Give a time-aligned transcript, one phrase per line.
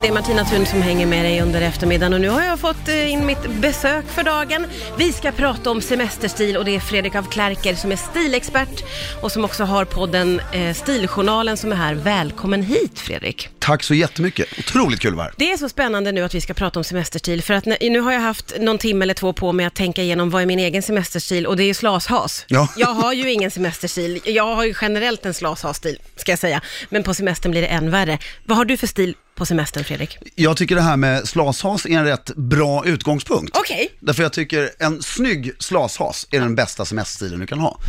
[0.00, 2.88] Det är Martina Thun som hänger med dig under eftermiddagen och nu har jag fått
[2.88, 4.66] eh, in mitt besök för dagen.
[4.98, 8.84] Vi ska prata om semesterstil och det är Fredrik af Klerker som är stilexpert
[9.22, 11.94] och som också har podden eh, Stiljournalen som är här.
[11.94, 13.48] Välkommen hit Fredrik!
[13.68, 14.58] Tack så jättemycket.
[14.58, 15.34] Otroligt kul att vara här.
[15.36, 18.00] Det är så spännande nu att vi ska prata om semesterstil för att när, nu
[18.00, 20.58] har jag haft någon timme eller två på mig att tänka igenom vad är min
[20.58, 22.44] egen semesterstil och det är ju slashas.
[22.48, 22.68] Ja.
[22.76, 24.20] Jag har ju ingen semesterstil.
[24.24, 27.90] Jag har ju generellt en slashas-stil ska jag säga, men på semestern blir det än
[27.90, 28.18] värre.
[28.44, 30.18] Vad har du för stil på semestern Fredrik?
[30.34, 33.56] Jag tycker det här med slashas är en rätt bra utgångspunkt.
[33.56, 33.88] Okej.
[34.00, 37.80] Därför jag tycker en snygg slashas är den bästa semesterstilen du kan ha.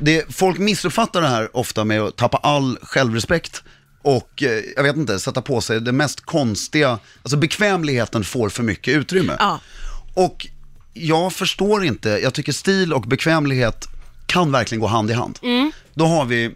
[0.00, 3.62] Det, folk missuppfattar det här ofta med att tappa all självrespekt
[4.06, 8.62] och, eh, jag vet inte, sätta på sig det mest konstiga, alltså bekvämligheten får för
[8.62, 9.36] mycket utrymme.
[9.38, 9.60] Ja.
[10.14, 10.46] Och
[10.92, 13.88] jag förstår inte, jag tycker stil och bekvämlighet
[14.26, 15.38] kan verkligen gå hand i hand.
[15.42, 15.72] Mm.
[15.94, 16.54] Då har vi,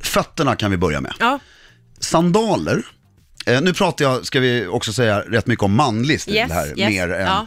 [0.00, 1.14] fötterna kan vi börja med.
[1.18, 1.38] Ja.
[2.00, 2.86] Sandaler,
[3.46, 6.66] eh, nu pratar jag, ska vi också säga, rätt mycket om manlig stil Yes, här.
[6.66, 7.46] yes, mer än, ja.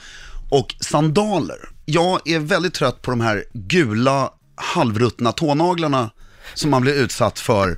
[0.50, 6.10] Och sandaler, jag är väldigt trött på de här gula halvruttna tånaglarna
[6.54, 7.78] som man blir utsatt för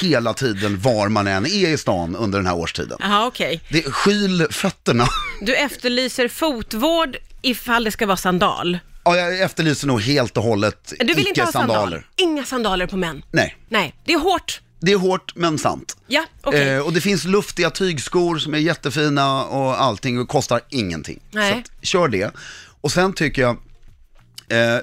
[0.00, 2.98] hela tiden var man än är i stan under den här årstiden.
[3.00, 3.60] Jaha, okej.
[3.68, 5.06] Det skyl fötterna.
[5.40, 8.78] Du efterlyser fotvård ifall det ska vara sandal.
[9.04, 11.70] Ja, jag efterlyser nog helt och hållet Du vill inte ha sandal?
[11.76, 12.06] icke-sandaler.
[12.16, 13.22] Inga sandaler på män?
[13.30, 14.60] Nej, Nej, det är hårt.
[14.80, 15.96] det är hårt men sant.
[16.06, 16.68] Ja, okej.
[16.68, 21.20] Eh, och det finns luftiga tygskor som är jättefina och allting och kostar ingenting.
[21.30, 21.52] Nej.
[21.52, 22.30] Så att, kör det.
[22.80, 23.56] Och sen tycker jag,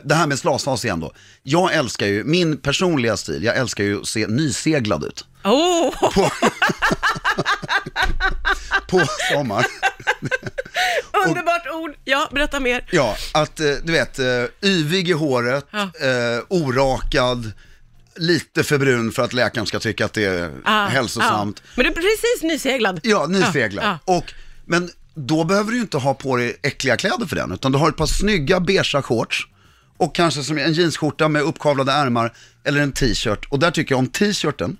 [0.04, 1.12] det här med slashas igen då.
[1.44, 5.94] Jag älskar ju, min personliga stil, jag älskar ju att se nyseglad ut Oh,
[8.88, 9.02] på
[9.34, 9.66] sommar.
[11.28, 11.92] underbart ord.
[12.04, 12.86] Ja, berätta mer.
[12.92, 14.26] Ja, att eh, du vet, eh,
[14.64, 15.82] yvig i håret, Ja.
[15.82, 17.52] eh, orakad,
[18.16, 21.62] lite för brun för att läkaren ska tycka att det är Ah, hälsosamt.
[21.66, 21.72] ja.
[21.76, 23.00] Men du är precis nyseglad.
[23.04, 23.86] Ja, nyseglad.
[23.86, 24.34] Ja, Och,
[24.66, 27.90] men då behöver du inte ha på dig äckliga kläder för den, utan du har
[27.90, 29.48] ett par snygga beiga shorts
[29.98, 32.34] och kanske som en jeansskjorta med uppkavlade ärmar
[32.64, 33.46] eller en t-shirt.
[33.50, 34.78] Och där tycker jag om t-shirten,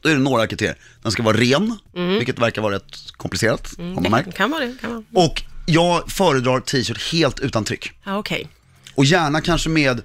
[0.00, 0.76] då är det några kriterier.
[1.02, 1.78] Den ska vara ren,
[2.18, 4.26] vilket verkar vara rätt komplicerat, har man märkt.
[4.26, 4.74] Det kan vara det.
[4.80, 5.26] Kan vara.
[5.26, 7.92] Och jag föredrar t-shirt helt utan tryck.
[8.04, 8.48] Ja, okej.
[8.94, 9.98] Och gärna kanske med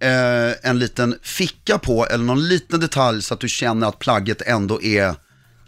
[0.00, 4.42] eh, en liten ficka på eller någon liten detalj så att du känner att plagget
[4.42, 5.14] ändå är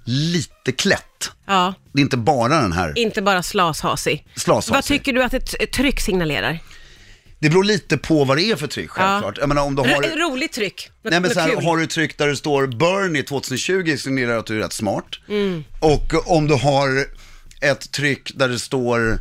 [0.05, 1.31] lite klätt.
[1.47, 4.27] Ja, Det är inte bara den här inte bara slashasig.
[4.37, 4.75] slashasig.
[4.75, 6.59] Vad tycker du att ett tryck signalerar?
[7.39, 9.39] Det beror lite på vad det är för tryck självklart.
[9.39, 10.29] Jag menar om du har...
[10.31, 10.91] Roligt tryck.
[11.03, 14.57] Nej men så här, har du tryck där det står Bernie 2020 signerar att du
[14.57, 15.05] är rätt smart.
[15.29, 15.65] Mm.
[15.81, 17.07] Och om du har
[17.61, 19.19] ett tryck där det står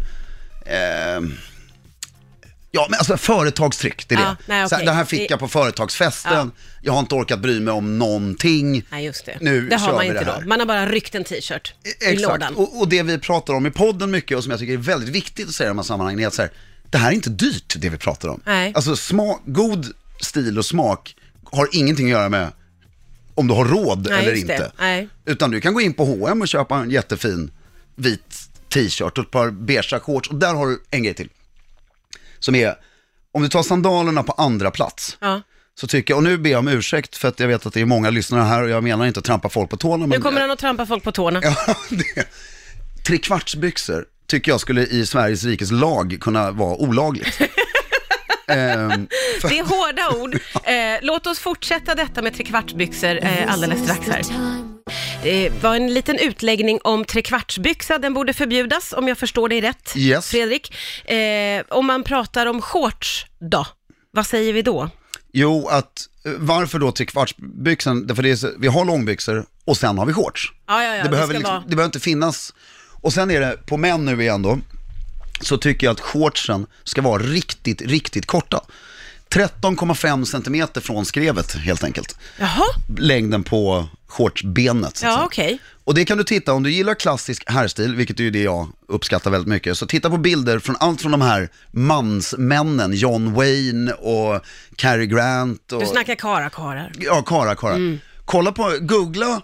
[0.66, 1.34] ehm,
[2.72, 4.54] Ja, men alltså företagstryck, det är Ja, det.
[4.54, 4.86] nej, så här, okej.
[4.86, 8.86] det här fick Det- jag på företagsfesten, jag har inte orkat bry mig om någonting.
[8.90, 9.38] Nej, just det.
[9.42, 10.42] Nu det har kör man vi inte det här.
[10.42, 10.48] då.
[10.48, 12.56] Man har bara ryckt en t-shirt i Exakt, lådan.
[12.56, 15.10] och, och det vi pratar om i podden mycket och som jag tycker är väldigt
[15.10, 16.52] viktigt att säga i de här sammanhangen är att så här,
[16.96, 18.42] det här är inte dyrt det vi pratar om.
[18.46, 18.72] Nej.
[18.76, 19.92] Alltså smak, god
[20.22, 22.52] stil och smak har ingenting att göra med
[23.36, 24.72] om du har råd Nej, eller inte.
[24.80, 25.10] Nej.
[25.26, 27.52] Utan du kan gå in på H&M och köpa en jättefin
[27.96, 31.30] vit t-shirt och ett par beiga shorts och där har du en grej till.
[32.40, 32.76] Som är,
[33.32, 35.42] om du tar sandalerna på andra plats Ja.
[35.80, 37.82] så tycker jag, och nu ber jag om ursäkt för att jag vet att det
[37.82, 40.06] är många lyssnare här och jag menar inte att trampa folk på tårna.
[40.06, 41.42] Nu Men kommer han att trampa folk på tårna.
[41.44, 42.28] Ja, det.
[43.08, 47.40] Trekvartsbyxor tycker jag skulle i Sveriges rikes lag kunna vara olagligt.
[48.48, 49.08] Ehm,
[49.42, 50.36] för, Det är hårda ord.
[50.64, 54.22] Eh, låt oss fortsätta detta med trekvartsbyxor eh, alldeles strax här.
[55.24, 59.94] Det var en liten utläggning om trekvartsbyxa, den borde förbjudas om jag förstår dig rätt,
[59.98, 60.30] Yes.
[60.30, 60.74] Fredrik.
[61.12, 63.68] Eh, om man pratar om shorts då,
[64.12, 64.90] vad säger vi då?
[65.34, 68.08] jo, att eh, varför då trekvartsbyxan?
[68.08, 70.52] Därför det är, så- vi har långbyxor och sen har vi shorts.
[70.68, 72.54] Ja, ja, ja, det, det behöver liksom, vara- det behöver inte finnas.
[73.06, 74.60] Och sen är det, på män nu igen då,
[75.42, 78.62] så tycker jag att shortsen ska vara riktigt, riktigt korta.
[79.30, 82.18] 13,5 centimeter från skrevet helt enkelt.
[82.40, 82.66] Jaha,
[82.98, 84.98] Längden på shortsbenet.
[84.98, 85.26] så att ja säga.
[85.26, 85.60] okej.
[85.84, 88.68] Och det kan du titta, om du gillar klassisk herrstil, vilket är ju det jag
[88.88, 93.92] uppskattar väldigt mycket, så titta på bilder från allt från de här mansmännen, John Wayne
[93.94, 94.42] och
[94.76, 95.80] Cary Grant och...
[95.80, 96.92] Du snackar kara-karar.
[97.00, 97.98] Ja, Kara, Kara.
[98.26, 99.42] Kolla på, googla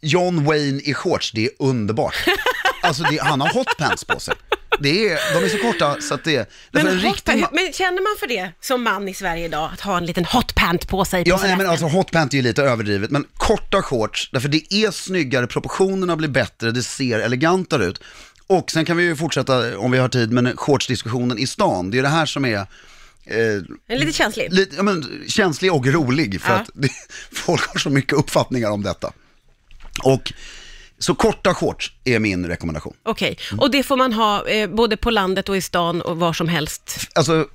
[0.00, 2.14] John Wayne i shorts, det är underbart.
[2.88, 4.34] alltså det, han har hotpants på sig.
[4.80, 6.46] Det är, de är så korta så att det är...
[6.70, 9.96] Men, en riktig men känner man för det som man i Sverige idag, att ha
[9.96, 13.10] en liten hotpant på sig på Ja, nej, men alltså hotpant är ju lite överdrivet,
[13.10, 18.00] men korta shorts, därför det är snyggare, proportionerna blir bättre, det ser elegantare ut.
[18.46, 21.90] Och sen kan vi ju fortsätta, om vi har tid, med shortsdiskussionen i stan.
[21.90, 22.66] Det är det här som är
[23.24, 24.52] eh, lite känslig.
[24.52, 26.58] lite, ja, men, känslig och rolig, för Ja.
[26.58, 26.90] att det,
[27.32, 29.12] folk har så mycket uppfattningar om detta.
[30.02, 30.32] Och
[30.98, 32.94] Så korta shorts är min rekommendation.
[33.02, 36.32] Okej, och det får man ha eh, både på landet och i stan och var
[36.32, 37.08] som helst.
[37.14, 37.46] Alltså,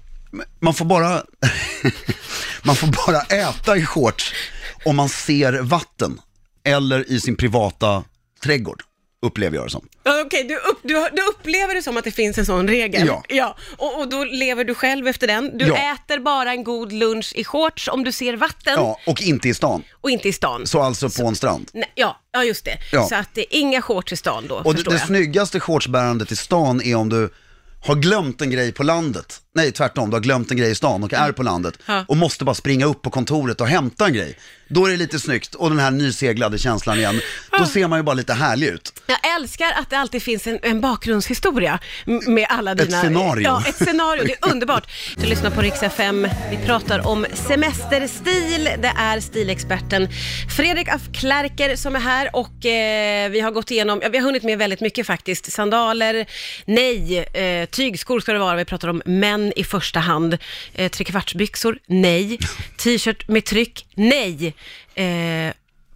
[0.59, 1.23] man får bara,
[2.63, 4.33] man får bara äta i shorts
[4.85, 6.19] om man ser vatten
[6.63, 8.03] eller i sin privata
[8.43, 8.81] trädgård,
[9.23, 9.87] upplever jag det som.
[10.25, 13.07] Okej, du, upp, du, du upplever det som att det finns en sån regel?
[13.07, 13.23] Ja.
[13.29, 13.57] ja.
[13.77, 15.57] Och, och då lever du själv efter den.
[15.57, 15.93] Du Ja.
[15.93, 19.53] äter bara en god lunch i shorts om du ser vatten Ja, och inte i
[19.53, 19.83] stan.
[20.01, 20.67] och inte i stan.
[20.67, 21.69] Så alltså på en strand.
[21.73, 22.77] Nej, ja, ja, just det.
[22.91, 23.05] Ja.
[23.07, 26.35] Så att det är inga shorts i stan då, Och det, det snyggaste shortsbärandet i
[26.35, 27.29] stan är om du
[27.85, 29.39] har glömt en grej på landet.
[29.55, 32.05] Nej, tvärtom, du har glömt en grej i stan och är på landet Ja.
[32.07, 34.37] och måste bara springa upp på kontoret och hämta en grej.
[34.67, 37.19] Då är det lite snyggt och den här nyseglade känslan igen.
[37.59, 38.93] Då ser man ju bara lite härlig ut.
[39.07, 43.01] Jag älskar att det alltid finns en, en bakgrundshistoria m- med alla dina...
[43.01, 43.43] scenario.
[43.43, 44.23] Ja, ett scenario.
[44.23, 44.91] Det är underbart.
[45.17, 46.27] Du lyssnar på Rix FM.
[46.51, 48.63] Vi pratar om semesterstil.
[48.81, 50.07] Det är stilexperten
[50.57, 54.25] Fredrik af Klerker som är här och eh, vi har gått igenom, ja, vi har
[54.25, 55.51] hunnit med väldigt mycket faktiskt.
[55.51, 56.25] Sandaler,
[56.65, 57.17] nej.
[57.33, 58.55] Eh, tygskor ska det vara.
[58.55, 59.01] Vi pratar om
[59.43, 60.37] män i första hand.
[60.73, 62.39] Eh, trekvartsbyxor, nej.
[62.77, 64.55] T-shirt med tryck, nej.
[64.95, 65.53] Eh,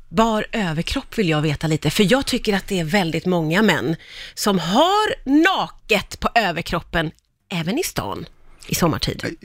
[0.09, 3.95] Bar överkropp vill jag veta lite, för jag tycker att det är väldigt många män
[4.33, 7.11] som har naket på överkroppen,
[7.49, 8.25] även i stan,
[8.67, 9.37] i sommartid.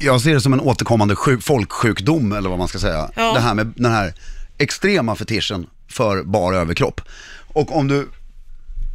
[0.00, 3.10] Jag ser det som en återkommande sjuk, folksjukdom eller vad man ska säga.
[3.16, 3.32] Ja.
[3.34, 4.14] Det här med den här
[4.58, 7.00] extrema fetischen för bar överkropp.
[7.48, 8.08] Och om du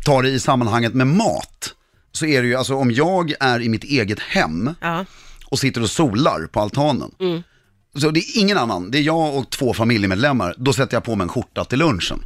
[0.06, 1.74] tar det i sammanhanget med mat,
[2.12, 5.06] så är det ju, alltså om jag är i mitt eget hem Ja.
[5.46, 7.12] och sitter och solar på altanen.
[8.00, 11.16] Så det är ingen annan, det är jag och två familjemedlemmar, då sätter jag på
[11.16, 12.20] mig en skjorta till lunchen.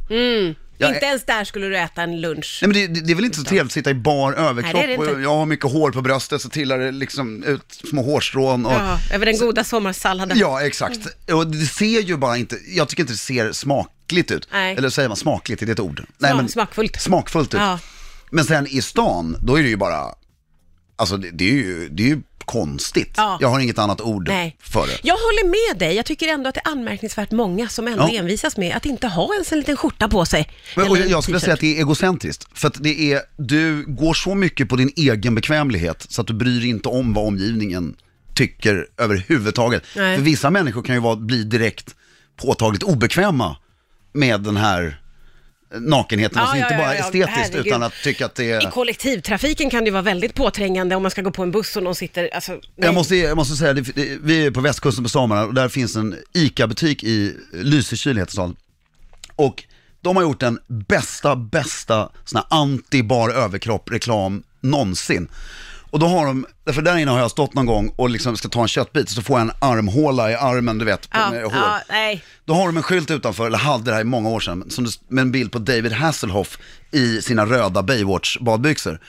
[0.78, 2.58] Jag Inte ens där skulle du äta en lunch.
[2.62, 4.86] Nej men det, det, är väl inte så trevligt att sitta i bar överkropp Nej,
[4.86, 5.14] det är det inte.
[5.14, 8.72] och jag har mycket hår på bröstet så trillar det liksom ut små hårstrån och
[8.72, 10.38] Ja, över den goda sommarsalladen.
[10.38, 10.98] Ja, exakt.
[11.32, 14.48] Och det ser ju bara inte, jag tycker inte det ser smakligt ut.
[14.52, 14.76] Nej.
[14.76, 16.04] Eller säger man smakligt, är det ett ord?
[16.20, 17.00] Sma- smakfullt.
[17.00, 17.60] Smakfullt ut.
[17.60, 17.78] Ja.
[18.30, 20.04] Men sen i stan, då är det ju bara,
[20.96, 23.14] alltså det, det är ju, det är ju konstigt.
[23.16, 23.38] Ja.
[23.40, 24.56] Jag har inget annat ord Nej.
[24.60, 24.98] för det.
[25.02, 25.96] Jag håller med dig.
[25.96, 28.18] Jag tycker ändå att det är anmärkningsvärt många som ändå Ja.
[28.18, 30.50] envisas med att inte ha ens en liten skjorta på sig.
[30.76, 32.46] Men, och jag skulle säga att det är egocentriskt.
[32.58, 36.34] För att det är, du går så mycket på din egen bekvämlighet så att du
[36.34, 37.96] bryr dig inte om vad omgivningen
[38.34, 39.82] tycker överhuvudtaget.
[39.96, 40.16] Nej.
[40.16, 41.94] För vissa människor kan ju vara, bli direkt
[42.36, 43.56] påtagligt obekväma
[44.12, 45.00] med den här
[45.80, 46.38] nakenheten.
[46.38, 47.66] Alltså inte bara estetiskt herregud.
[47.66, 48.70] utan att tycka att det I är...
[48.70, 51.82] kollektivtrafiken kan det ju vara väldigt påträngande om man ska gå på en buss och
[51.82, 52.60] någon sitter, alltså, nej.
[52.76, 55.68] Jag måste, jag måste säga, det, det, vi är på västkusten på sommaren och där
[55.68, 58.56] finns en ICA-butik i Lysekil heter staden.
[59.36, 59.64] Och
[60.00, 65.28] de har gjort den bästa, bästa sån här anti-bar överkropp-reklam någonsin.
[65.90, 68.48] Och då har de, för där inne har jag stått någon gång och liksom ska
[68.48, 71.42] ta en köttbit så får jag en armhåla i armen, du vet, på, ja, med
[71.42, 71.52] hår.
[71.54, 72.24] ja, nej.
[72.44, 74.86] Då har de en skylt utanför, eller hade det här i många år sedan, som
[75.08, 76.58] med en bild på David Hasselhoff
[76.92, 79.00] i sina röda Baywatch badbyxor.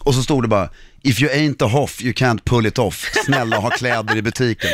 [0.00, 0.68] Och så stod det bara,
[1.02, 4.70] if you ain't a hoff you can't pull it off, snälla ha kläder i butiken.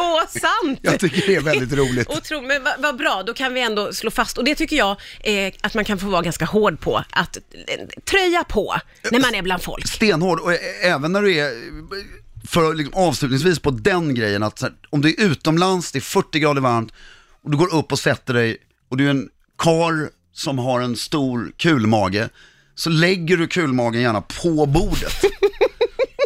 [0.00, 0.78] Så sant!
[0.82, 2.08] Jag tycker det är väldigt roligt.
[2.16, 4.96] Otro, men vad vad bra, då kan vi ändå slå fast, och det tycker jag
[5.20, 7.42] eh, att man kan få vara ganska hård på, att eh,
[8.04, 8.76] tröja på
[9.10, 9.88] när man är bland folk.
[9.88, 11.50] Stenhård, och ä- även när du är,
[12.48, 16.38] för liksom avslutningsvis på den grejen, att här, om du är utomlands, det är 40
[16.38, 16.92] grader varmt,
[17.44, 18.56] och du går upp och sätter dig,
[18.90, 22.28] och du är en kar som har en stor kulmage,
[22.74, 25.24] så lägger du kulmagen gärna på bordet.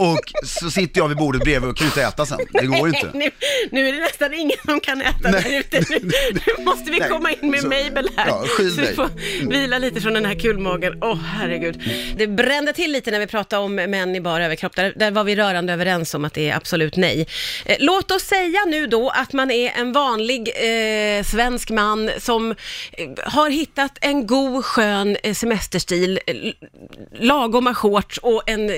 [0.01, 2.39] Och så sitter jag vid bordet bredvid och kan inte äta sen.
[2.53, 3.11] Det går inte.
[3.15, 3.31] nu,
[3.71, 5.43] nu är det nästan ingen som kan äta Nej.
[5.43, 5.85] där ute.
[5.91, 6.11] Nu,
[6.47, 7.09] nu måste vi Nej.
[7.09, 8.27] komma in med Så- Mabel här.
[8.29, 9.11] ja, så vi får
[9.51, 10.99] vila lite från den här kulmagen.
[11.03, 11.83] Åh, herregud.
[12.17, 14.77] Det brände till lite när vi pratade om män i bar överkropp.
[14.77, 17.27] Där, där var vi rörande överens om att det är absolut nej.
[17.65, 22.51] Eh, låt oss säga nu då att man är en vanlig eh, svensk man som
[22.93, 26.19] eh, har hittat en god, skön eh, semesterstil,
[27.21, 28.71] lagoma shorts och en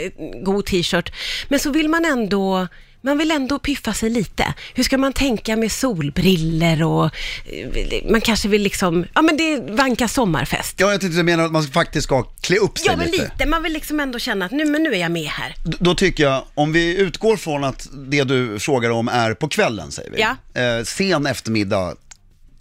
[0.44, 1.05] god t-shirt.
[1.48, 2.68] Men så vill man ändå
[3.00, 4.54] man vill ändå piffa sig lite.
[4.74, 9.52] Hur ska man tänka med solbriller och eh, man kanske vill liksom, ja men det
[9.52, 10.80] är vanka sommarfest.
[10.80, 13.30] Ja, jag tänkte mena att man faktiskt ska klä upp sig Ja men lite.
[13.38, 15.54] lite, man vill liksom ändå känna att nu, men nu är jag med här.
[15.64, 19.48] D- Då tycker jag, om vi utgår från att det du frågar om är på
[19.48, 20.20] kvällen, säger vi.
[20.20, 20.60] Ja.
[20.62, 21.94] Eh, sen eftermiddag,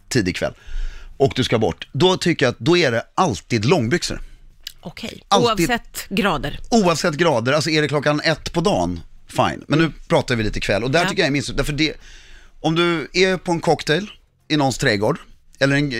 [0.09, 0.53] tidig kväll.
[1.17, 1.87] Och du ska bort.
[1.91, 4.21] Då tycker jag att då är det alltid långbyxor.
[4.85, 6.59] Okej, Alltid- oavsett grader.
[6.69, 9.63] Oavsett grader, alltså är det klockan ett på dagen, fine.
[9.67, 11.09] Men nu pratar vi lite kväll och där Ja.
[11.09, 11.93] tycker jag är minst, därför det,
[12.61, 14.11] om du är på en cocktail
[14.47, 15.19] i någons trädgård,
[15.59, 15.93] eller en,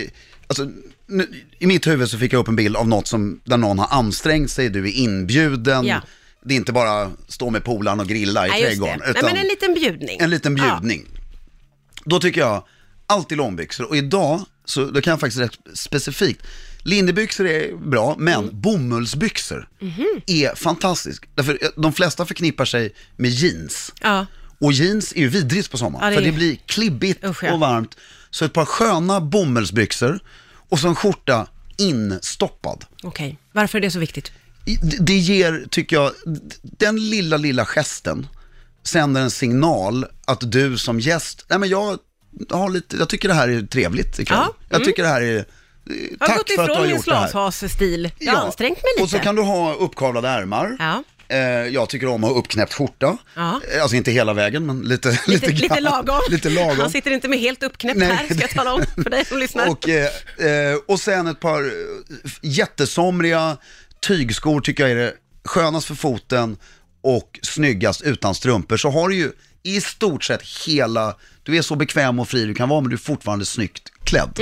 [0.46, 0.68] alltså,
[1.06, 3.78] nu, i mitt huvud så fick jag upp en bild av något som, där någon
[3.78, 6.00] har ansträngt sig, du är inbjuden, Ja.
[6.44, 8.76] det är inte bara stå med polaren och grilla i Nej, just det.
[8.86, 9.12] trädgården.
[9.14, 10.16] Nej, men en liten bjudning.
[10.20, 11.06] en liten bjudning.
[12.04, 12.64] Då tycker jag
[13.06, 16.42] alltid långbyxor och idag så då kan jag faktiskt rätt specifikt.
[16.86, 18.60] Linnebyxor är bra, men Mm.
[18.60, 20.06] bomullsbyxor Mhm.
[20.26, 21.22] är fantastiskt.
[21.34, 23.92] Därför eh, de flesta förknippar sig med jeans.
[24.00, 24.26] Ja.
[24.60, 27.44] Och jeans är ju vidrigt på sommaren, Ja, det för är- det blir klibbigt Usch,
[27.44, 27.52] ja.
[27.52, 27.96] och varmt.
[28.30, 30.20] Så ett par sköna bomullsbyxor
[30.68, 31.46] och så en skjorta
[31.78, 32.84] instoppad.
[33.02, 34.32] Okej, varför är det så viktigt?
[35.00, 36.12] Det- ger, tycker jag,
[36.62, 38.26] den lilla, lilla gesten
[38.84, 41.98] sänder en signal att du som gäst, nej men jag
[42.50, 44.38] har lite, jag tycker det här är trevligt ikväll.
[44.38, 45.44] Ja, Jag tycker det här är,
[45.86, 47.28] Jag har tack gått för att du har ifrån min gjort det här.
[47.28, 48.10] slashas-stil.
[48.18, 49.02] Jag har ansträngt mig lite.
[49.02, 50.76] Och så kan du ha uppkavlade ärmar.
[50.78, 51.02] Ja.
[51.28, 53.16] Eh, jag tycker om att ha uppknäppt skjorta.
[53.34, 53.60] Ja.
[53.74, 55.82] Eh, Alltså inte hela vägen, men lite, lite, Lite, lite grann.
[55.82, 56.20] lagom.
[56.30, 56.78] lite lagom.
[56.80, 58.08] Han sitter inte med helt uppknäppt Nej.
[58.08, 59.68] här, ska jag tala om för dig som lyssnar.
[59.70, 60.04] Och, eh,
[60.38, 61.70] eh, och sen ett par eh,
[62.42, 63.56] jättesomriga
[64.06, 65.12] tygskor tycker jag är det
[65.44, 66.56] skönast för foten
[67.02, 68.76] och snyggast utan strumpor.
[68.76, 72.54] Så har du ju i stort sett hela, du är så bekväm och fri du
[72.54, 74.38] kan vara men du är fortfarande snyggt klädd.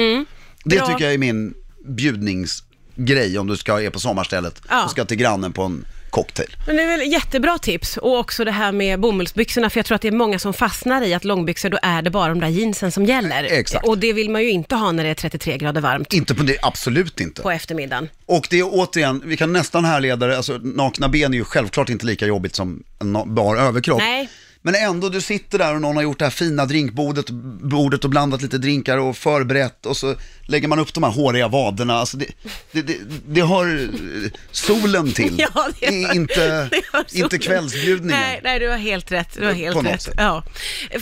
[0.64, 0.76] Det.
[0.76, 0.86] Bra.
[0.86, 1.54] tycker jag är min
[1.86, 4.84] bjudningsgrej om du ska är på sommarstället Ja.
[4.84, 6.56] och ska till grannen på en cocktail.
[6.66, 9.94] Men det är väl jättebra tips och också det här med bomullsbyxorna för jag tror
[9.96, 12.48] att det är många som fastnar i att långbyxor då är det bara de där
[12.48, 13.44] jeansen som gäller.
[13.44, 13.86] Exakt.
[13.86, 16.42] Och det vill man ju inte ha när det är 33 grader varmt Inte på
[16.42, 17.42] det, absolut inte.
[17.42, 18.08] på eftermiddagen.
[18.26, 21.88] Och det är återigen, vi kan nästan härleda det, alltså nakna ben är ju självklart
[21.88, 23.98] inte lika jobbigt som en na- bar överkropp.
[23.98, 24.28] Nej.
[24.66, 27.30] Men ändå, du sitter där och någon har gjort det här fina drinkbordet
[27.62, 30.14] bordet och blandat lite drinkar och förberett och så
[30.46, 31.94] lägger man upp de här håriga vaderna.
[31.94, 32.26] Alltså det,
[32.72, 38.20] det, det, det har eh, solen till, Ja, det har- inte, det inte kvällsbjudningen.
[38.20, 39.28] Nej, nej, du har helt rätt.
[39.38, 40.02] Du har helt rätt.
[40.02, 40.14] sätt.
[40.16, 40.44] Ja.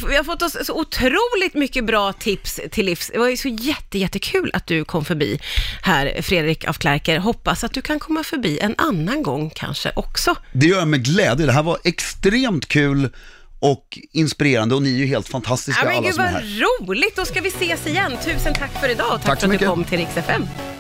[0.09, 3.11] Vi har fått oss så otroligt mycket bra tips till livs.
[3.13, 5.41] Det var ju så jätte, jättekul att du kom förbi
[5.83, 7.19] här, Fredrik af Klerker.
[7.19, 10.35] Hoppas att du kan komma förbi en annan gång kanske också.
[10.53, 11.47] Det gör jag med glädje.
[11.47, 13.09] Det här var extremt kul
[13.63, 16.43] och inspirerande och ni är ju helt fantastiska Ja, men alla gud som är vad
[16.43, 16.65] här.
[16.87, 18.13] roligt, då ska vi ses igen.
[18.25, 19.69] Tusen tack för idag och tack, Tack så för att du mycket.
[19.69, 20.47] kom till Rix FM.